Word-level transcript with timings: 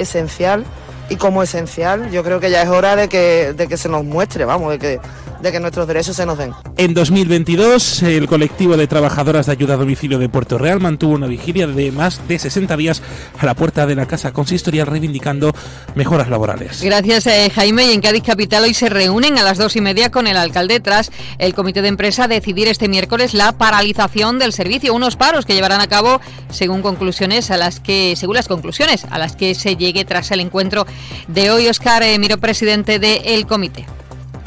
esencial. 0.00 0.64
Y 1.08 1.16
como 1.16 1.42
esencial 1.42 2.10
yo 2.10 2.22
creo 2.22 2.38
que 2.38 2.50
ya 2.50 2.62
es 2.62 2.68
hora 2.68 2.94
de 2.94 3.08
que, 3.08 3.52
de 3.52 3.66
que 3.66 3.76
se 3.76 3.88
nos 3.88 4.04
muestre, 4.04 4.44
vamos, 4.44 4.70
de 4.70 4.78
que 4.78 5.00
de 5.42 5.52
que 5.52 5.60
nuestros 5.60 5.86
derechos 5.86 6.16
se 6.16 6.26
nos 6.26 6.38
den. 6.38 6.52
En 6.76 6.94
2022, 6.94 8.02
el 8.02 8.26
colectivo 8.26 8.76
de 8.76 8.86
trabajadoras 8.86 9.46
de 9.46 9.52
ayuda 9.52 9.74
a 9.74 9.76
domicilio 9.76 10.18
de 10.18 10.28
Puerto 10.28 10.58
Real 10.58 10.80
mantuvo 10.80 11.14
una 11.14 11.26
vigilia 11.26 11.66
de 11.66 11.92
más 11.92 12.26
de 12.28 12.38
60 12.38 12.76
días 12.76 13.02
a 13.38 13.46
la 13.46 13.54
puerta 13.54 13.86
de 13.86 13.94
la 13.94 14.06
casa 14.06 14.32
consistorial 14.32 14.86
reivindicando 14.86 15.52
mejoras 15.94 16.28
laborales. 16.28 16.82
Gracias, 16.82 17.26
eh, 17.26 17.50
Jaime. 17.54 17.86
Y 17.86 17.92
en 17.92 18.00
Cádiz 18.00 18.22
Capital 18.24 18.64
hoy 18.64 18.74
se 18.74 18.88
reúnen 18.88 19.38
a 19.38 19.42
las 19.42 19.58
dos 19.58 19.76
y 19.76 19.80
media 19.80 20.10
con 20.10 20.26
el 20.26 20.36
alcalde 20.36 20.80
tras 20.80 21.10
el 21.38 21.54
comité 21.54 21.82
de 21.82 21.88
empresa 21.88 22.28
decidir 22.28 22.68
este 22.68 22.88
miércoles 22.88 23.34
la 23.34 23.52
paralización 23.52 24.38
del 24.38 24.52
servicio, 24.52 24.94
unos 24.94 25.16
paros 25.16 25.46
que 25.46 25.54
llevarán 25.54 25.80
a 25.80 25.86
cabo 25.86 26.20
según 26.50 26.82
conclusiones 26.82 27.50
a 27.50 27.56
las 27.56 27.80
que, 27.80 28.14
según 28.16 28.36
las 28.36 28.48
conclusiones 28.48 29.06
a 29.10 29.18
las 29.18 29.36
que 29.36 29.54
se 29.54 29.76
llegue 29.76 30.04
tras 30.04 30.30
el 30.30 30.40
encuentro 30.40 30.86
de 31.28 31.50
hoy. 31.50 31.68
Oscar 31.68 32.02
eh, 32.02 32.18
Miro, 32.18 32.38
presidente 32.38 32.98
del 32.98 33.46
comité. 33.46 33.86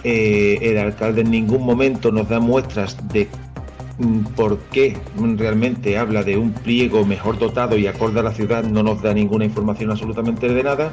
Eh, 0.03 0.59
el 0.61 0.77
alcalde 0.77 1.21
en 1.21 1.31
ningún 1.31 1.65
momento 1.65 2.11
nos 2.11 2.27
da 2.27 2.39
muestras 2.39 2.97
de 3.13 3.29
mm, 3.99 4.19
por 4.35 4.59
qué 4.71 4.97
realmente 5.37 5.97
habla 5.97 6.23
de 6.23 6.37
un 6.37 6.51
pliego 6.51 7.05
mejor 7.05 7.39
dotado 7.39 7.77
y 7.77 7.87
acorde 7.87 8.19
a 8.19 8.23
la 8.23 8.33
ciudad, 8.33 8.63
no 8.63 8.83
nos 8.83 9.01
da 9.01 9.13
ninguna 9.13 9.45
información 9.45 9.91
absolutamente 9.91 10.49
de 10.49 10.63
nada. 10.63 10.91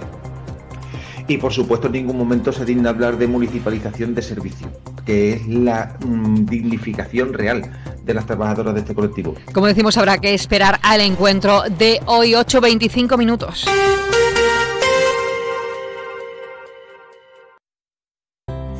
Y 1.26 1.38
por 1.38 1.52
supuesto 1.52 1.86
en 1.86 1.94
ningún 1.94 2.18
momento 2.18 2.52
se 2.52 2.64
digna 2.64 2.90
hablar 2.90 3.16
de 3.16 3.26
municipalización 3.26 4.14
de 4.14 4.22
servicio, 4.22 4.68
que 5.04 5.34
es 5.34 5.46
la 5.46 5.96
mm, 6.04 6.44
dignificación 6.46 7.32
real 7.32 7.70
de 8.04 8.14
las 8.14 8.26
trabajadoras 8.26 8.74
de 8.74 8.80
este 8.80 8.94
colectivo. 8.94 9.34
Como 9.52 9.66
decimos, 9.66 9.96
habrá 9.96 10.18
que 10.18 10.34
esperar 10.34 10.78
al 10.82 11.00
encuentro 11.00 11.62
de 11.78 12.00
hoy, 12.06 12.32
8.25 12.32 13.18
minutos. 13.18 13.66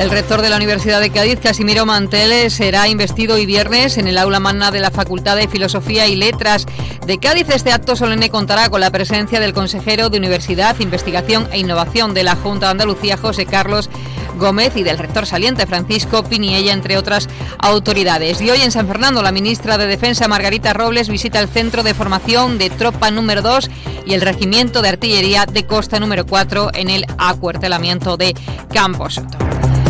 El 0.00 0.10
rector 0.10 0.40
de 0.40 0.48
la 0.48 0.56
Universidad 0.56 0.98
de 0.98 1.10
Cádiz, 1.10 1.40
Casimiro 1.40 1.84
Manteles, 1.84 2.54
será 2.54 2.88
investido 2.88 3.34
hoy 3.34 3.44
viernes 3.44 3.98
en 3.98 4.08
el 4.08 4.16
aula 4.16 4.40
magna 4.40 4.70
de 4.70 4.80
la 4.80 4.90
Facultad 4.90 5.36
de 5.36 5.46
Filosofía 5.46 6.06
y 6.06 6.16
Letras 6.16 6.64
de 7.06 7.18
Cádiz. 7.18 7.50
Este 7.50 7.70
acto 7.70 7.94
solemne 7.96 8.30
contará 8.30 8.70
con 8.70 8.80
la 8.80 8.90
presencia 8.90 9.40
del 9.40 9.52
consejero 9.52 10.08
de 10.08 10.16
Universidad, 10.16 10.80
Investigación 10.80 11.46
e 11.52 11.58
Innovación 11.58 12.14
de 12.14 12.22
la 12.22 12.34
Junta 12.34 12.64
de 12.64 12.72
Andalucía, 12.72 13.18
José 13.18 13.44
Carlos 13.44 13.90
Gómez, 14.38 14.74
y 14.74 14.84
del 14.84 14.96
rector 14.96 15.26
saliente, 15.26 15.66
Francisco 15.66 16.24
Piniella, 16.24 16.72
entre 16.72 16.96
otras 16.96 17.28
autoridades. 17.58 18.40
Y 18.40 18.48
hoy 18.48 18.62
en 18.62 18.72
San 18.72 18.86
Fernando, 18.86 19.22
la 19.22 19.32
ministra 19.32 19.76
de 19.76 19.86
Defensa, 19.86 20.28
Margarita 20.28 20.72
Robles, 20.72 21.10
visita 21.10 21.40
el 21.40 21.48
Centro 21.48 21.82
de 21.82 21.92
Formación 21.92 22.56
de 22.56 22.70
Tropa 22.70 23.10
número 23.10 23.42
2 23.42 23.68
y 24.06 24.14
el 24.14 24.22
Regimiento 24.22 24.80
de 24.80 24.88
Artillería 24.88 25.44
de 25.44 25.66
Costa 25.66 26.00
número 26.00 26.24
4 26.24 26.70
en 26.72 26.88
el 26.88 27.04
acuartelamiento 27.18 28.16
de 28.16 28.34
Campos. 28.72 29.20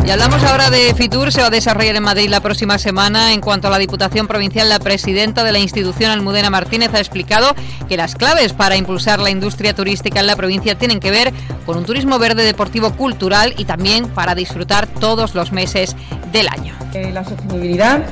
Y 0.04 0.10
hablamos 0.10 0.42
ahora 0.42 0.70
de 0.70 0.94
Fitur, 0.94 1.30
se 1.30 1.40
va 1.40 1.48
a 1.48 1.50
desarrollar 1.50 1.94
en 1.94 2.02
Madrid 2.02 2.28
la 2.28 2.40
próxima 2.40 2.78
semana. 2.78 3.32
En 3.32 3.40
cuanto 3.40 3.68
a 3.68 3.70
la 3.70 3.78
Diputación 3.78 4.26
Provincial, 4.26 4.68
la 4.68 4.78
presidenta 4.78 5.44
de 5.44 5.52
la 5.52 5.58
institución, 5.58 6.10
Almudena 6.10 6.50
Martínez, 6.50 6.92
ha 6.94 6.98
explicado 6.98 7.54
que 7.88 7.96
las 7.96 8.14
claves 8.14 8.52
para 8.52 8.76
impulsar 8.76 9.20
la 9.20 9.30
industria 9.30 9.74
turística 9.74 10.20
en 10.20 10.26
la 10.26 10.36
provincia 10.36 10.76
tienen 10.76 11.00
que 11.00 11.10
ver 11.10 11.32
con 11.66 11.76
un 11.78 11.84
turismo 11.84 12.18
verde, 12.18 12.44
deportivo, 12.44 12.92
cultural 12.92 13.54
y 13.56 13.66
también 13.66 14.08
para 14.08 14.34
disfrutar 14.34 14.86
todos 14.86 15.34
los 15.34 15.52
meses 15.52 15.94
del 16.32 16.48
año. 16.48 16.74
Eh, 16.94 17.10
la 17.12 17.22
sostenibilidad, 17.22 18.04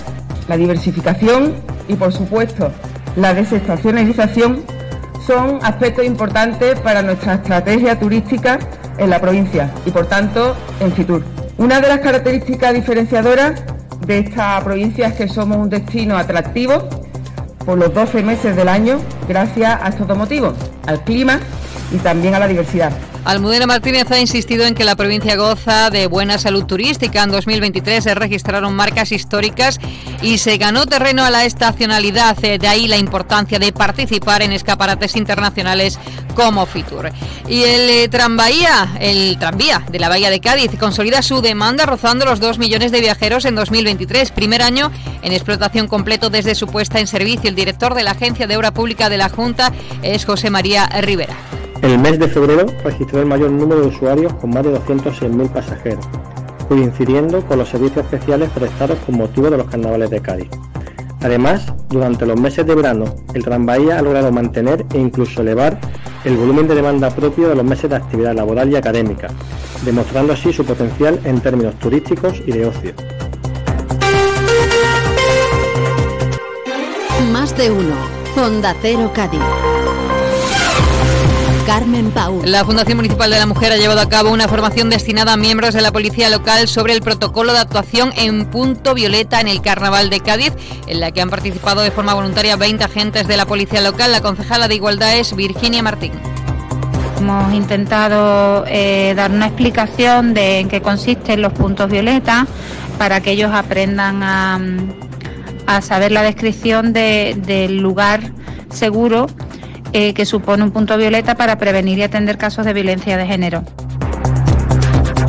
la 0.46 0.56
diversificación 0.56 1.54
y, 1.88 1.94
por 1.94 2.12
supuesto, 2.12 2.70
la 3.16 3.34
desestacionalización 3.34 4.64
son 5.26 5.58
aspectos 5.62 6.04
importantes 6.04 6.78
para 6.80 7.02
nuestra 7.02 7.34
estrategia 7.34 7.98
turística 7.98 8.58
en 8.98 9.10
la 9.10 9.20
provincia 9.20 9.72
y, 9.84 9.90
por 9.90 10.06
tanto, 10.06 10.54
en 10.80 10.92
Fitur. 10.92 11.37
Una 11.58 11.80
de 11.80 11.88
las 11.88 11.98
características 11.98 12.72
diferenciadoras 12.72 13.60
de 14.06 14.20
esta 14.20 14.62
provincia 14.62 15.08
es 15.08 15.14
que 15.14 15.28
somos 15.28 15.58
un 15.58 15.68
destino 15.68 16.16
atractivo 16.16 16.88
por 17.66 17.76
los 17.76 17.92
12 17.92 18.22
meses 18.22 18.54
del 18.54 18.68
año 18.68 19.00
gracias 19.28 19.76
a 19.82 19.88
estos 19.88 20.06
dos 20.06 20.16
motivos, 20.16 20.54
al 20.86 21.02
clima 21.02 21.40
y 21.90 21.96
también 21.96 22.36
a 22.36 22.38
la 22.38 22.46
diversidad. 22.46 22.92
Almudena 23.24 23.66
Martínez 23.66 24.10
ha 24.12 24.20
insistido 24.20 24.64
en 24.64 24.74
que 24.76 24.84
la 24.84 24.94
provincia 24.94 25.36
goza 25.36 25.90
de 25.90 26.06
buena 26.06 26.38
salud 26.38 26.64
turística. 26.64 27.24
En 27.24 27.30
2023 27.30 28.04
se 28.04 28.14
registraron 28.14 28.74
marcas 28.74 29.10
históricas 29.10 29.80
y 30.22 30.38
se 30.38 30.56
ganó 30.58 30.86
terreno 30.86 31.24
a 31.24 31.30
la 31.30 31.44
estacionalidad. 31.44 32.42
Eh, 32.42 32.58
de 32.58 32.68
ahí 32.68 32.86
la 32.86 32.96
importancia 32.96 33.58
de 33.58 33.72
participar 33.72 34.42
en 34.42 34.52
escaparates 34.52 35.16
internacionales 35.16 35.98
como 36.38 36.66
Fitur. 36.66 37.10
Y 37.48 37.64
el 37.64 37.90
eh, 37.90 38.08
tranvía, 38.08 38.94
el 39.00 39.36
tranvía 39.40 39.84
de 39.90 39.98
la 39.98 40.08
Bahía 40.08 40.30
de 40.30 40.38
Cádiz 40.38 40.70
consolida 40.78 41.20
su 41.20 41.40
demanda 41.40 41.84
rozando 41.84 42.24
los 42.24 42.38
2 42.38 42.60
millones 42.60 42.92
de 42.92 43.00
viajeros 43.00 43.44
en 43.44 43.56
2023, 43.56 44.30
primer 44.30 44.62
año 44.62 44.92
en 45.22 45.32
explotación 45.32 45.88
completo 45.88 46.30
desde 46.30 46.54
su 46.54 46.68
puesta 46.68 47.00
en 47.00 47.08
servicio. 47.08 47.50
El 47.50 47.56
director 47.56 47.94
de 47.94 48.04
la 48.04 48.12
Agencia 48.12 48.46
de 48.46 48.56
Obra 48.56 48.70
Pública 48.70 49.08
de 49.08 49.16
la 49.16 49.28
Junta 49.28 49.72
es 50.02 50.24
José 50.24 50.48
María 50.48 50.86
Rivera. 51.00 51.34
El 51.82 51.98
mes 51.98 52.20
de 52.20 52.28
febrero 52.28 52.66
registró 52.84 53.18
el 53.18 53.26
mayor 53.26 53.50
número 53.50 53.80
de 53.80 53.88
usuarios 53.88 54.32
con 54.34 54.50
más 54.50 54.62
de 54.62 54.78
206.000 54.78 55.50
pasajeros, 55.50 56.06
coincidiendo 56.68 57.44
con 57.46 57.58
los 57.58 57.68
servicios 57.68 58.04
especiales 58.04 58.48
prestados 58.50 58.96
con 59.04 59.16
motivo 59.16 59.50
de 59.50 59.56
los 59.56 59.66
carnavales 59.66 60.10
de 60.10 60.20
Cádiz. 60.20 60.50
Además, 61.20 61.72
durante 61.88 62.26
los 62.26 62.40
meses 62.40 62.66
de 62.66 62.74
verano, 62.74 63.04
el 63.34 63.44
Tranvía 63.44 63.98
ha 63.98 64.02
logrado 64.02 64.30
mantener 64.30 64.86
e 64.94 64.98
incluso 64.98 65.40
elevar 65.40 65.78
el 66.24 66.36
volumen 66.36 66.68
de 66.68 66.74
demanda 66.74 67.10
propio 67.10 67.48
de 67.48 67.54
los 67.56 67.64
meses 67.64 67.90
de 67.90 67.96
actividad 67.96 68.34
laboral 68.34 68.70
y 68.70 68.76
académica, 68.76 69.28
demostrando 69.84 70.32
así 70.32 70.52
su 70.52 70.64
potencial 70.64 71.18
en 71.24 71.40
términos 71.40 71.74
turísticos 71.76 72.40
y 72.46 72.52
de 72.52 72.66
ocio. 72.66 72.94
Más 77.32 77.56
de 77.56 77.70
uno. 77.70 77.94
Honda 78.36 78.74
Cero 78.80 79.10
Cádiz. 79.12 79.40
Carmen 81.68 82.10
Pau. 82.12 82.40
La 82.46 82.64
Fundación 82.64 82.96
Municipal 82.96 83.30
de 83.30 83.38
la 83.38 83.44
Mujer 83.44 83.72
ha 83.72 83.76
llevado 83.76 84.00
a 84.00 84.08
cabo 84.08 84.30
una 84.30 84.48
formación 84.48 84.88
destinada 84.88 85.34
a 85.34 85.36
miembros 85.36 85.74
de 85.74 85.82
la 85.82 85.92
policía 85.92 86.30
local 86.30 86.66
sobre 86.66 86.94
el 86.94 87.02
protocolo 87.02 87.52
de 87.52 87.58
actuación 87.58 88.10
en 88.16 88.46
punto 88.46 88.94
violeta 88.94 89.38
en 89.42 89.48
el 89.48 89.60
Carnaval 89.60 90.08
de 90.08 90.20
Cádiz, 90.20 90.54
en 90.86 90.98
la 90.98 91.10
que 91.10 91.20
han 91.20 91.28
participado 91.28 91.82
de 91.82 91.90
forma 91.90 92.14
voluntaria 92.14 92.56
20 92.56 92.82
agentes 92.82 93.28
de 93.28 93.36
la 93.36 93.44
policía 93.44 93.82
local. 93.82 94.12
La 94.12 94.22
concejala 94.22 94.66
de 94.66 94.76
Igualdad 94.76 95.18
es 95.18 95.36
Virginia 95.36 95.82
Martín. 95.82 96.12
Hemos 97.18 97.52
intentado 97.52 98.64
eh, 98.66 99.12
dar 99.14 99.30
una 99.30 99.48
explicación 99.48 100.32
de 100.32 100.60
en 100.60 100.68
qué 100.68 100.80
consisten 100.80 101.42
los 101.42 101.52
puntos 101.52 101.90
violeta 101.90 102.46
para 102.96 103.20
que 103.20 103.32
ellos 103.32 103.52
aprendan 103.52 104.22
a, 104.22 105.82
saber 105.82 106.12
la 106.12 106.22
descripción 106.22 106.94
del 106.94 107.76
lugar 107.76 108.32
seguro 108.70 109.26
eh, 109.92 110.14
que 110.14 110.26
supone 110.26 110.62
un 110.62 110.70
punto 110.70 110.96
violeta 110.96 111.34
para 111.34 111.58
prevenir 111.58 111.98
y 111.98 112.02
atender 112.02 112.38
casos 112.38 112.64
de 112.64 112.72
violencia 112.72 113.16
de 113.16 113.26
género. 113.26 113.64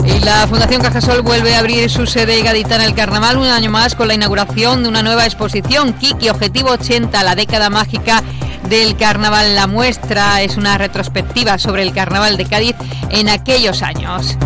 Y 0.06 0.20
la 0.22 0.48
Fundación 0.48 0.82
Cajasol 0.82 1.22
vuelve 1.22 1.56
a 1.56 1.60
abrir 1.60 1.90
su 1.90 2.06
sede 2.06 2.42
gaditana 2.42 2.86
el 2.86 2.96
Carnaval 2.96 3.38
un 3.38 3.46
año 3.46 3.70
más 3.70 3.96
con 3.96 4.08
la 4.08 4.16
inauguración 4.16 4.84
de 4.84 4.90
una 4.90 5.04
nueva 5.04 5.26
exposición, 5.26 5.94
Kiki 5.94 6.30
Objetivo 6.30 6.72
80, 6.72 7.24
la 7.24 7.36
década 7.36 7.70
mágica 7.70 8.24
del 8.68 8.98
Carnaval. 8.98 9.56
La 9.56 9.68
muestra 9.68 10.42
es 10.42 10.58
una 10.58 10.78
retrospectiva 10.78 11.58
sobre 11.58 11.84
el 11.84 11.94
Carnaval 11.94 12.38
de 12.38 12.46
Cádiz 12.46 12.76
en 13.10 13.30
aquellos 13.30 13.82
años. 13.82 14.38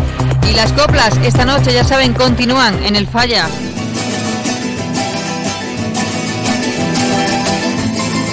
Y 0.48 0.54
las 0.54 0.72
coplas 0.72 1.16
esta 1.24 1.44
noche, 1.44 1.72
ya 1.72 1.84
saben, 1.84 2.12
continúan 2.12 2.84
en 2.84 2.96
el 2.96 3.06
Falla. 3.06 3.48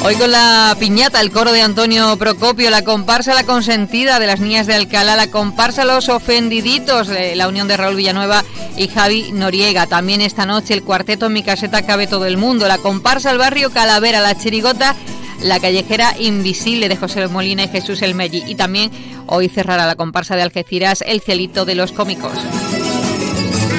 Hoy 0.04 0.16
con 0.16 0.32
la 0.32 0.76
piñata, 0.80 1.22
el 1.22 1.30
coro 1.30 1.52
de 1.52 1.62
Antonio 1.62 2.18
Procopio, 2.18 2.72
la 2.72 2.84
comparsa 2.84 3.36
La 3.36 3.44
Consentida 3.44 4.20
de 4.20 4.26
las 4.26 4.40
Niñas 4.40 4.66
de 4.66 4.74
Alcalá, 4.74 5.16
la 5.16 5.28
comparsa 5.28 5.86
Los 5.86 6.10
Ofendiditos, 6.10 7.08
la 7.36 7.48
unión 7.48 7.68
de 7.68 7.78
Raúl 7.78 7.98
Villanueva 7.98 8.44
y 8.76 8.88
Javi 8.88 9.32
Noriega. 9.32 9.86
También 9.86 10.22
esta 10.22 10.48
noche 10.48 10.74
el 10.74 10.82
cuarteto 10.82 11.30
Mi 11.30 11.44
Caseta 11.44 11.84
Cabe 11.84 12.08
Todo 12.08 12.26
el 12.26 12.38
Mundo, 12.38 12.68
la 12.68 12.80
comparsa 12.80 13.30
El 13.30 13.38
Barrio 13.38 13.70
Calavera, 13.70 14.22
la 14.22 14.36
Chirigota, 14.36 14.96
la 15.40 15.60
Callejera 15.60 16.16
Invisible 16.18 16.90
de 16.90 16.98
José 16.98 17.28
Molina 17.28 17.66
y 17.66 17.68
Jesús 17.68 18.02
El 18.02 18.16
Melli. 18.16 18.44
Y 18.48 18.56
también 18.56 18.90
hoy 19.28 19.50
cerrará 19.50 19.86
la 19.86 19.96
comparsa 19.96 20.36
de 20.36 20.42
Algeciras 20.42 21.04
El 21.06 21.22
Cielito 21.22 21.64
de 21.64 21.76
los 21.76 21.92
Cómicos. 21.92 22.34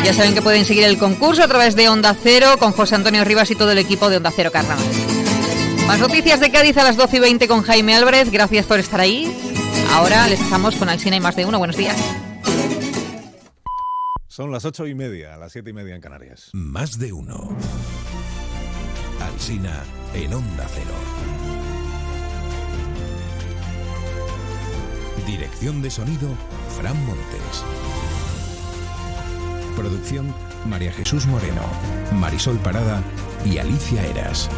Ya 0.05 0.15
saben 0.15 0.35
que 0.35 0.43
pueden 0.43 0.65
seguir 0.65 0.85
el 0.85 0.99
concurso 0.99 1.43
a 1.43 1.49
través 1.49 1.75
de 1.75 1.89
Onda 1.89 2.15
Cero 2.23 2.57
con 2.61 2.71
José 2.71 2.95
Antonio 2.95 3.25
Rivas 3.25 3.51
y 3.51 3.57
todo 3.57 3.73
el 3.73 3.79
equipo 3.79 4.09
de 4.09 4.19
Onda 4.19 4.33
Cero 4.35 4.51
Carnaval. 4.53 5.12
Más 5.93 6.01
noticias 6.01 6.41
de 6.41 6.51
Cádiz 6.51 6.79
a 6.79 6.85
las 6.85 6.97
12 6.97 7.19
y 7.19 7.21
20 7.21 7.49
con 7.49 7.61
Jaime 7.61 7.95
Álvarez. 7.95 8.31
Gracias 8.31 8.65
por 8.65 8.79
estar 8.79 8.99
ahí. 8.99 9.31
Ahora 9.91 10.27
les 10.27 10.39
dejamos 10.39 10.75
con 10.77 10.89
Alcina 10.89 11.17
y 11.17 11.21
más 11.21 11.37
de 11.37 11.45
uno. 11.45 11.59
Buenos 11.59 11.77
días. 11.77 11.95
Son 14.27 14.51
las 14.51 14.65
ocho 14.65 14.87
y 14.87 14.95
media, 14.95 15.37
las 15.37 15.53
siete 15.53 15.69
y 15.69 15.73
media 15.75 15.95
en 15.95 16.01
Canarias. 16.01 16.49
Más 16.55 16.99
de 16.99 17.13
uno. 17.13 17.55
Alsina 19.21 19.83
en 20.15 20.33
Onda 20.33 20.67
Cero. 20.73 20.95
Dirección 25.27 25.83
de 25.83 25.91
sonido, 25.91 26.31
Fran 26.75 26.97
Montes. 27.05 27.65
Producción, 29.77 30.35
María 30.65 30.93
Jesús 30.95 31.27
Moreno, 31.27 31.61
Marisol 32.15 32.57
Parada 32.61 33.03
y 33.45 33.59
Alicia 33.59 34.07
Eras. 34.07 34.49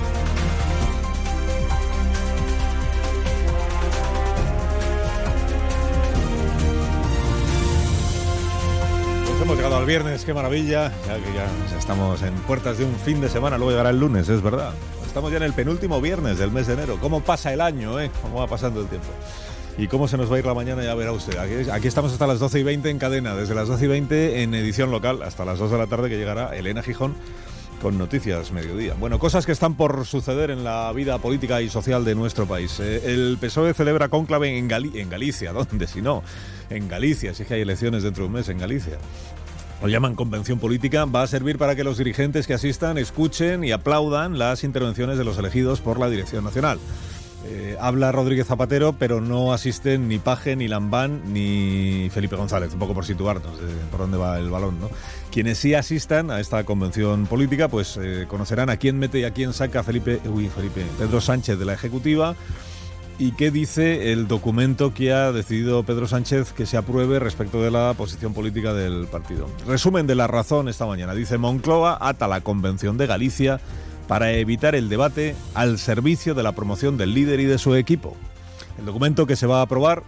Viernes, 9.84 10.24
qué 10.24 10.34
maravilla. 10.34 10.92
Ya 11.06 11.16
que 11.16 11.34
ya 11.34 11.78
estamos 11.78 12.22
en 12.22 12.34
puertas 12.34 12.78
de 12.78 12.84
un 12.84 12.94
fin 12.96 13.20
de 13.20 13.28
semana, 13.28 13.56
luego 13.56 13.70
llegará 13.72 13.90
el 13.90 14.00
lunes, 14.00 14.28
es 14.28 14.42
verdad. 14.42 14.72
Estamos 15.06 15.30
ya 15.30 15.36
en 15.36 15.42
el 15.42 15.52
penúltimo 15.52 16.00
viernes 16.00 16.38
del 16.38 16.50
mes 16.50 16.66
de 16.66 16.74
enero. 16.74 16.98
¿Cómo 17.00 17.20
pasa 17.20 17.52
el 17.52 17.60
año, 17.60 18.00
eh? 18.00 18.10
¿Cómo 18.22 18.38
va 18.38 18.46
pasando 18.46 18.80
el 18.80 18.88
tiempo? 18.88 19.08
Y 19.76 19.88
cómo 19.88 20.08
se 20.08 20.16
nos 20.16 20.30
va 20.30 20.36
a 20.36 20.38
ir 20.38 20.46
la 20.46 20.54
mañana 20.54 20.82
ya 20.82 20.94
verá 20.94 21.12
usted. 21.12 21.36
Aquí, 21.38 21.70
aquí, 21.70 21.88
estamos 21.88 22.12
hasta 22.12 22.26
las 22.26 22.38
12 22.38 22.60
y 22.60 22.62
20 22.62 22.90
en 22.90 22.98
cadena, 22.98 23.34
desde 23.34 23.54
las 23.54 23.68
12 23.68 23.84
y 23.84 23.88
20 23.88 24.42
en 24.42 24.54
edición 24.54 24.90
local, 24.90 25.22
hasta 25.22 25.44
las 25.44 25.58
2 25.58 25.70
de 25.70 25.78
la 25.78 25.86
tarde 25.86 26.08
que 26.08 26.16
llegará 26.16 26.56
Elena 26.56 26.82
Gijón 26.82 27.14
con 27.82 27.98
Noticias 27.98 28.52
Mediodía. 28.52 28.94
Bueno, 28.98 29.18
cosas 29.18 29.44
que 29.44 29.52
están 29.52 29.74
por 29.74 30.06
suceder 30.06 30.50
en 30.50 30.64
la 30.64 30.90
vida 30.92 31.18
política 31.18 31.60
y 31.60 31.68
social 31.68 32.04
de 32.04 32.14
nuestro 32.14 32.46
país. 32.46 32.80
Eh, 32.80 33.02
el 33.04 33.36
PSOE 33.40 33.74
celebra 33.74 34.08
cónclave 34.08 34.56
en, 34.56 34.68
Gali 34.68 34.98
en 34.98 35.10
Galicia, 35.10 35.52
¿dónde 35.54 35.86
si 35.86 36.00
no? 36.00 36.22
En 36.70 36.88
Galicia, 36.88 37.34
si 37.34 37.42
es 37.42 37.48
que 37.48 37.54
hay 37.54 37.60
elecciones 37.60 38.02
dentro 38.02 38.24
de 38.24 38.28
un 38.28 38.34
mes 38.34 38.48
en 38.48 38.58
Galicia. 38.58 38.98
Lo 39.82 39.88
llaman 39.88 40.14
convención 40.14 40.58
política, 40.58 41.04
va 41.04 41.22
a 41.22 41.26
servir 41.26 41.58
para 41.58 41.76
que 41.76 41.84
los 41.84 41.98
dirigentes 41.98 42.46
que 42.46 42.54
asistan 42.54 42.96
escuchen 42.96 43.64
y 43.64 43.72
aplaudan 43.72 44.38
las 44.38 44.64
intervenciones 44.64 45.18
de 45.18 45.24
los 45.24 45.38
elegidos 45.38 45.80
por 45.80 45.98
la 45.98 46.08
Dirección 46.08 46.44
Nacional. 46.44 46.78
Eh, 47.46 47.76
habla 47.78 48.10
Rodríguez 48.10 48.46
Zapatero, 48.46 48.94
pero 48.94 49.20
no 49.20 49.52
asisten 49.52 50.08
ni 50.08 50.18
Paje, 50.18 50.56
ni 50.56 50.66
Lambán, 50.66 51.34
ni 51.34 52.08
Felipe 52.10 52.36
González, 52.36 52.72
un 52.72 52.78
poco 52.78 52.94
por 52.94 53.04
situarnos 53.04 53.60
de 53.60 53.66
por 53.90 54.00
dónde 54.00 54.16
va 54.16 54.38
el 54.38 54.48
balón. 54.48 54.80
¿no? 54.80 54.88
Quienes 55.30 55.58
sí 55.58 55.74
asistan 55.74 56.30
a 56.30 56.40
esta 56.40 56.64
convención 56.64 57.26
política, 57.26 57.68
pues 57.68 57.98
eh, 58.00 58.24
conocerán 58.28 58.70
a 58.70 58.78
quién 58.78 58.98
mete 58.98 59.18
y 59.20 59.24
a 59.24 59.32
quién 59.32 59.52
saca 59.52 59.82
Felipe, 59.82 60.20
uy, 60.24 60.48
Felipe, 60.48 60.86
Pedro 60.98 61.20
Sánchez 61.20 61.58
de 61.58 61.64
la 61.66 61.74
Ejecutiva 61.74 62.34
y 63.18 63.32
qué 63.32 63.50
dice 63.50 64.12
el 64.12 64.26
documento 64.26 64.92
que 64.92 65.12
ha 65.12 65.32
decidido 65.32 65.82
Pedro 65.84 66.08
Sánchez 66.08 66.52
que 66.52 66.66
se 66.66 66.76
apruebe 66.76 67.18
respecto 67.18 67.62
de 67.62 67.70
la 67.70 67.94
posición 67.96 68.34
política 68.34 68.74
del 68.74 69.06
partido. 69.06 69.48
Resumen 69.66 70.06
de 70.06 70.14
la 70.14 70.26
razón 70.26 70.68
esta 70.68 70.86
mañana. 70.86 71.14
Dice 71.14 71.38
Moncloa 71.38 71.98
ata 72.00 72.26
la 72.26 72.40
convención 72.40 72.98
de 72.98 73.06
Galicia 73.06 73.60
para 74.08 74.32
evitar 74.32 74.74
el 74.74 74.88
debate 74.88 75.34
al 75.54 75.78
servicio 75.78 76.34
de 76.34 76.42
la 76.42 76.52
promoción 76.52 76.96
del 76.96 77.14
líder 77.14 77.40
y 77.40 77.44
de 77.44 77.58
su 77.58 77.74
equipo. 77.74 78.16
El 78.78 78.84
documento 78.84 79.26
que 79.26 79.36
se 79.36 79.46
va 79.46 79.60
a 79.60 79.62
aprobar, 79.62 80.02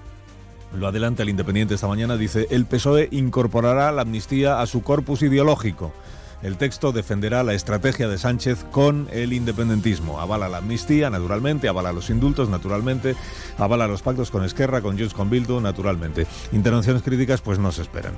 lo 0.75 0.89
adelanta 0.89 1.23
el 1.23 1.29
Independiente 1.29 1.75
esta 1.75 1.87
mañana, 1.87 2.17
dice, 2.17 2.49
el 2.51 2.67
PSOE 2.67 3.09
incorporará 3.13 3.93
la 3.93 4.03
amnistía 4.03 4.61
a 4.61 4.67
su 4.67 4.83
corpus 4.83 5.23
ideológico. 5.23 5.93
El 6.43 6.57
texto 6.57 6.93
defenderá 6.93 7.43
la 7.43 7.55
estrategia 7.55 8.09
de 8.09 8.19
Sánchez 8.19 8.65
con 8.71 9.09
el 9.11 9.33
independentismo. 9.33 10.21
Avala 10.21 10.49
la 10.49 10.59
amnistía, 10.59 11.11
naturalmente, 11.11 11.69
avala 11.69 11.93
los 11.93 12.11
indultos, 12.11 12.49
naturalmente, 12.49 13.17
avala 13.59 13.89
los 13.89 14.03
pactos 14.03 14.31
con 14.31 14.45
Esquerra, 14.45 14.83
con 14.83 14.99
Junts, 14.99 15.15
con 15.15 15.31
Bildu, 15.31 15.61
naturalmente. 15.61 16.27
Intervenciones 16.53 17.03
críticas, 17.03 17.41
pues 17.41 17.59
no 17.59 17.73
se 17.73 17.83
esperan 17.83 18.15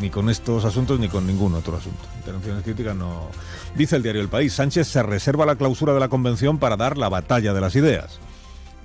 ni 0.00 0.10
con 0.10 0.30
estos 0.30 0.64
asuntos 0.64 0.98
ni 0.98 1.08
con 1.08 1.26
ningún 1.26 1.54
otro 1.54 1.76
asunto. 1.76 2.00
Intervenciones 2.18 2.64
críticas 2.64 2.96
no. 2.96 3.28
Dice 3.76 3.96
el 3.96 4.02
diario 4.02 4.22
El 4.22 4.28
País, 4.28 4.54
Sánchez 4.54 4.88
se 4.88 5.02
reserva 5.02 5.46
la 5.46 5.56
clausura 5.56 5.92
de 5.92 6.00
la 6.00 6.08
convención 6.08 6.58
para 6.58 6.76
dar 6.76 6.96
la 6.96 7.08
batalla 7.08 7.52
de 7.52 7.60
las 7.60 7.76
ideas. 7.76 8.18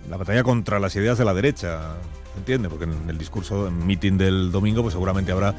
La 0.10 0.18
batalla 0.18 0.44
contra 0.44 0.80
las 0.80 0.96
ideas 0.96 1.18
de 1.18 1.26
la 1.26 1.34
derecha, 1.34 1.96
¿entiende? 2.38 2.70
Porque 2.70 2.86
en 2.86 3.10
el 3.10 3.18
discurso, 3.18 3.68
en 3.68 3.86
meeting 3.86 4.18
del 4.18 4.52
domingo, 4.52 4.82
pues 4.82 4.94
seguramente 4.94 5.32
habrá 5.32 5.54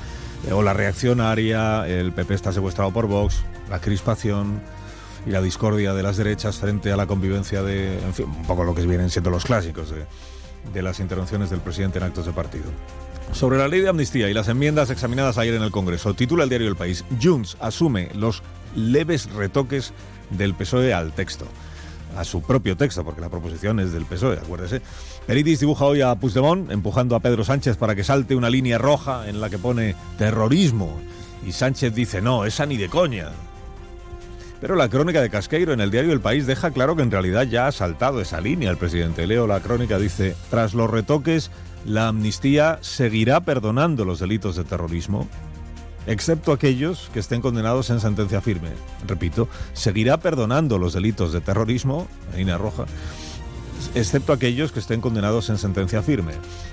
eh, 0.46 0.52
o 0.52 0.62
la 0.62 0.72
reacción 0.72 1.20
aria, 1.20 1.86
el 1.86 2.12
PP 2.12 2.34
está 2.34 2.52
secuestrado 2.52 2.90
por 2.92 3.06
Vox, 3.06 3.42
la 3.68 3.80
crispación 3.80 4.60
y 5.26 5.30
la 5.30 5.42
discordia 5.42 5.92
de 5.92 6.02
las 6.02 6.16
derechas 6.16 6.58
frente 6.58 6.92
a 6.92 6.96
la 6.96 7.06
convivencia 7.06 7.62
de, 7.62 7.98
en 7.98 8.14
fin, 8.14 8.26
un 8.26 8.46
poco 8.46 8.64
lo 8.64 8.74
que 8.74 8.86
vienen 8.86 9.10
siendo 9.10 9.30
los 9.30 9.44
clásicos 9.44 9.90
de, 9.90 10.06
de 10.72 10.82
las 10.82 11.00
intervenciones 11.00 11.50
del 11.50 11.60
presidente 11.60 11.98
en 11.98 12.04
actos 12.04 12.26
de 12.26 12.32
partido. 12.32 12.66
Sobre 13.32 13.58
la 13.58 13.68
ley 13.68 13.80
de 13.80 13.88
amnistía 13.88 14.30
y 14.30 14.34
las 14.34 14.48
enmiendas 14.48 14.90
examinadas 14.90 15.36
ayer 15.38 15.54
en 15.54 15.62
el 15.62 15.70
Congreso, 15.70 16.14
titula 16.14 16.44
el 16.44 16.48
diario 16.48 16.68
El 16.68 16.76
País, 16.76 17.04
Junts 17.22 17.56
asume 17.60 18.08
los 18.14 18.42
leves 18.74 19.30
retoques 19.32 19.92
del 20.30 20.54
PSOE 20.54 20.94
al 20.94 21.12
texto. 21.12 21.46
A 22.16 22.24
su 22.24 22.42
propio 22.42 22.76
texto, 22.76 23.04
porque 23.04 23.20
la 23.20 23.28
proposición 23.28 23.80
es 23.80 23.92
del 23.92 24.04
PSOE, 24.04 24.38
acuérdese. 24.38 24.82
Peridis 25.26 25.60
dibuja 25.60 25.84
hoy 25.84 26.00
a 26.00 26.14
Puigdemont, 26.14 26.70
empujando 26.70 27.14
a 27.14 27.20
Pedro 27.20 27.44
Sánchez 27.44 27.76
para 27.76 27.94
que 27.94 28.04
salte 28.04 28.34
una 28.34 28.50
línea 28.50 28.78
roja 28.78 29.28
en 29.28 29.40
la 29.40 29.50
que 29.50 29.58
pone 29.58 29.94
terrorismo. 30.16 31.00
Y 31.46 31.52
Sánchez 31.52 31.94
dice, 31.94 32.20
no, 32.20 32.44
esa 32.44 32.66
ni 32.66 32.76
de 32.76 32.88
coña. 32.88 33.28
Pero 34.60 34.74
la 34.74 34.88
crónica 34.88 35.22
de 35.22 35.30
Casqueiro 35.30 35.72
en 35.72 35.80
el 35.80 35.90
diario 35.90 36.12
El 36.12 36.20
País 36.20 36.46
deja 36.46 36.72
claro 36.72 36.96
que 36.96 37.02
en 37.02 37.12
realidad 37.12 37.44
ya 37.44 37.68
ha 37.68 37.72
saltado 37.72 38.20
esa 38.20 38.40
línea 38.40 38.70
el 38.70 38.76
presidente. 38.76 39.26
Leo 39.26 39.46
la 39.46 39.60
crónica, 39.60 39.98
dice, 39.98 40.34
tras 40.50 40.74
los 40.74 40.90
retoques 40.90 41.50
la 41.84 42.08
amnistía 42.08 42.78
seguirá 42.80 43.40
perdonando 43.40 44.04
los 44.04 44.18
delitos 44.18 44.56
de 44.56 44.64
terrorismo, 44.64 45.28
excepto 46.08 46.52
aquellos 46.52 47.10
que 47.12 47.20
estén 47.20 47.40
condenados 47.40 47.90
en 47.90 48.00
sentencia 48.00 48.40
firme. 48.40 48.70
Repito, 49.06 49.48
seguirá 49.74 50.16
perdonando 50.16 50.78
los 50.78 50.94
delitos 50.94 51.32
de 51.32 51.40
terrorismo, 51.40 52.08
línea 52.34 52.56
roja, 52.56 52.86
excepto 53.94 54.32
aquellos 54.32 54.72
que 54.72 54.80
estén 54.80 55.00
condenados 55.00 55.50
en 55.50 55.58
sentencia 55.58 56.02
firme. 56.02 56.32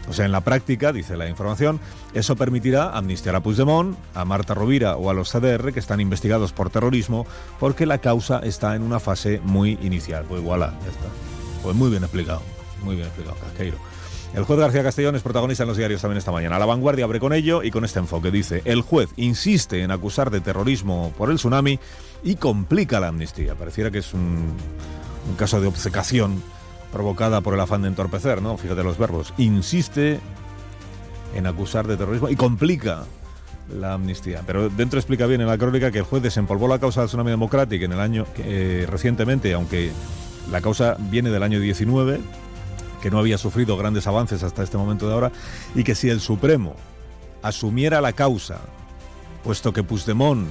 O 0.09 0.13
sea, 0.13 0.25
en 0.25 0.31
la 0.31 0.41
práctica, 0.41 0.93
dice 0.93 1.17
la 1.17 1.27
información, 1.27 1.79
eso 2.13 2.35
permitirá 2.35 2.97
amnistiar 2.97 3.35
a 3.35 3.43
Puigdemont, 3.43 3.97
a 4.13 4.25
Marta 4.25 4.53
Rovira 4.53 4.95
o 4.95 5.09
a 5.09 5.13
los 5.13 5.31
CDR 5.31 5.73
que 5.73 5.79
están 5.79 5.99
investigados 5.99 6.53
por 6.53 6.69
terrorismo 6.69 7.27
porque 7.60 7.86
la 7.86 8.00
causa 8.00 8.39
está 8.39 8.75
en 8.75 8.83
una 8.83 9.00
fase 9.00 9.41
muy 9.43 9.77
inicial. 9.81 10.25
Pues 10.27 10.41
voilà, 10.41 10.71
ya 10.83 10.89
está. 10.89 11.07
Pues 11.62 11.75
muy 11.75 11.89
bien 11.89 12.03
explicado, 12.03 12.41
muy 12.83 12.95
bien 12.95 13.07
explicado, 13.07 13.38
Casqueiro. 13.38 13.77
El 14.36 14.44
juez 14.44 14.60
García 14.60 14.84
Castellón 14.84 15.15
es 15.15 15.22
protagonista 15.22 15.63
en 15.63 15.70
los 15.70 15.77
diarios 15.77 16.01
también 16.01 16.18
esta 16.18 16.34
mañana. 16.34 16.60
La 16.60 16.65
vanguardia 16.65 17.06
abre 17.06 17.22
con 17.22 17.32
ello 17.32 17.63
y 17.63 17.72
con 17.72 17.86
este 17.86 18.00
enfoque. 18.00 18.32
Dice, 18.32 18.62
el 18.65 18.82
juez 18.82 19.10
insiste 19.15 19.82
en 19.82 19.92
acusar 19.92 20.30
de 20.30 20.42
terrorismo 20.42 21.13
por 21.18 21.32
el 21.32 21.38
tsunami 21.38 21.80
y 22.22 22.36
complica 22.36 23.00
la 23.00 23.08
amnistía. 23.08 23.56
Pareciera 23.56 23.92
que 23.92 24.00
es 24.00 24.13
un, 24.13 24.54
caso 25.38 25.62
de 25.62 25.68
obcecación 25.68 26.44
provocada 26.92 27.39
por 27.39 27.54
el 27.54 27.62
afán 27.62 27.84
de 27.84 27.88
entorpecer, 27.88 28.42
¿no? 28.42 28.58
Fíjate 28.58 28.84
los 28.84 28.98
verbos. 28.98 29.34
Insiste 29.38 30.20
en 31.34 31.48
acusar 31.48 31.88
de 31.88 31.96
terrorismo 31.96 32.27
y 32.27 32.36
complica 32.36 33.06
la 33.74 33.94
amnistía. 33.94 34.42
Pero 34.46 34.68
dentro 34.68 35.00
explica 35.00 35.27
bien 35.27 35.39
en 35.39 35.48
la 35.48 35.58
crónica 35.58 35.92
que 35.92 36.00
el 36.00 36.04
juez 36.04 36.22
desempolvó 36.22 36.68
la 36.68 36.80
causa 36.80 37.00
del 37.00 37.08
tsunami 37.08 37.32
democrático 37.32 37.86
en 37.86 37.94
el 37.94 38.01
año 38.01 38.25
eh, 38.39 38.86
recientemente, 38.89 39.54
aunque 39.54 39.92
la 40.51 40.60
causa 40.60 40.98
viene 41.00 41.30
del 41.30 41.42
año 41.42 41.62
19 41.62 42.20
que 43.05 43.12
no 43.12 43.19
había 43.19 43.38
sufrido 43.38 43.77
grandes 43.77 44.07
avances 44.07 44.41
hasta 44.41 44.63
este 44.63 44.77
momento 44.77 45.07
de 45.07 45.13
ahora, 45.13 45.31
y 45.75 45.83
que 45.83 45.93
si 45.93 46.09
el 46.09 46.19
Supremo 46.19 46.75
asumiera 47.43 48.01
la 48.01 48.13
causa, 48.13 48.62
puesto 49.43 49.74
que 49.74 49.83
Puigdemont 49.83 50.47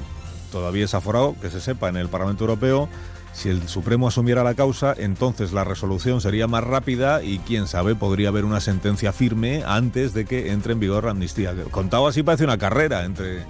todavía 0.52 0.84
es 0.84 0.94
aforado, 0.94 1.34
que 1.42 1.50
se 1.50 1.60
sepa, 1.60 1.88
en 1.88 1.96
el 1.96 2.08
Parlamento 2.08 2.44
Europeo, 2.44 2.88
si 3.32 3.48
el 3.48 3.66
Supremo 3.68 4.06
asumiera 4.06 4.44
la 4.44 4.54
causa, 4.54 4.94
entonces 4.96 5.52
la 5.52 5.64
resolución 5.64 6.20
sería 6.20 6.46
más 6.46 6.62
rápida 6.62 7.24
y 7.24 7.40
quién 7.40 7.66
sabe, 7.66 7.96
podría 7.96 8.28
haber 8.28 8.44
una 8.44 8.60
sentencia 8.60 9.12
firme 9.12 9.64
antes 9.66 10.14
de 10.14 10.24
que 10.24 10.52
entre 10.52 10.74
en 10.74 10.78
vigor 10.78 11.06
la 11.06 11.10
amnistía. 11.10 11.52
Contado 11.72 12.06
así 12.06 12.22
parece 12.22 12.44
una 12.44 12.58
carrera 12.58 13.04
entre 13.04 13.44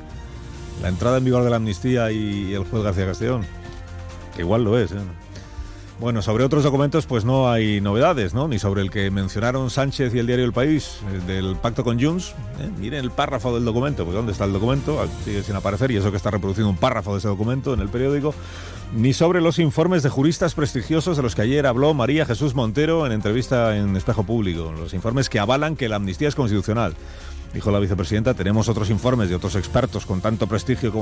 la 0.80 0.88
entrada 0.88 1.18
en 1.18 1.24
vigor 1.24 1.44
de 1.44 1.50
la 1.50 1.56
amnistía 1.56 2.10
y 2.10 2.54
el 2.54 2.64
juez 2.64 2.82
García 2.82 3.04
Castellón. 3.04 3.44
Que 4.34 4.40
igual 4.40 4.64
lo 4.64 4.78
es, 4.78 4.92
¿eh? 4.92 4.96
Bueno, 6.04 6.20
sobre 6.20 6.44
otros 6.44 6.62
documentos 6.62 7.06
pues 7.06 7.24
no 7.24 7.50
hay 7.50 7.80
novedades, 7.80 8.34
¿no? 8.34 8.46
Ni 8.46 8.58
sobre 8.58 8.82
el 8.82 8.90
que 8.90 9.10
mencionaron 9.10 9.70
Sánchez 9.70 10.14
y 10.14 10.18
el 10.18 10.26
diario 10.26 10.44
El 10.44 10.52
País, 10.52 10.98
del 11.26 11.56
pacto 11.56 11.82
con 11.82 11.98
Junts. 11.98 12.34
¿eh? 12.60 12.70
Miren 12.78 13.02
el 13.02 13.10
párrafo 13.10 13.54
del 13.54 13.64
documento, 13.64 14.04
pues 14.04 14.14
¿dónde 14.14 14.32
está 14.32 14.44
el 14.44 14.52
documento? 14.52 15.00
Ah, 15.00 15.06
sigue 15.24 15.42
sin 15.42 15.56
aparecer 15.56 15.90
y 15.92 15.96
eso 15.96 16.10
que 16.10 16.18
está 16.18 16.30
reproduciendo 16.30 16.68
un 16.68 16.76
párrafo 16.76 17.12
de 17.12 17.20
ese 17.20 17.28
documento 17.28 17.72
en 17.72 17.80
el 17.80 17.88
periódico. 17.88 18.34
Ni 18.94 19.14
sobre 19.14 19.40
los 19.40 19.58
informes 19.58 20.02
de 20.02 20.10
juristas 20.10 20.52
prestigiosos 20.54 21.16
de 21.16 21.22
los 21.22 21.34
que 21.34 21.40
ayer 21.40 21.66
habló 21.66 21.94
María 21.94 22.26
Jesús 22.26 22.54
Montero 22.54 23.06
en 23.06 23.12
entrevista 23.12 23.74
en 23.74 23.96
Espejo 23.96 24.24
Público. 24.24 24.74
Los 24.78 24.92
informes 24.92 25.30
que 25.30 25.38
avalan 25.38 25.74
que 25.74 25.88
la 25.88 25.96
amnistía 25.96 26.28
es 26.28 26.34
constitucional. 26.34 26.94
Dijo 27.54 27.70
la 27.70 27.78
vicepresidenta, 27.78 28.34
tenemos 28.34 28.68
otros 28.68 28.90
informes 28.90 29.28
de 29.28 29.36
otros 29.36 29.54
expertos 29.54 30.04
con 30.04 30.20
tanto 30.20 30.48
prestigio 30.48 30.90
como 30.90 30.92